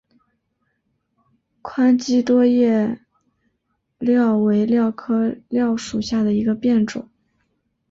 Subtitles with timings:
[1.61, 2.99] 宽基多叶
[3.99, 7.07] 蓼为蓼科蓼属下的一个变种。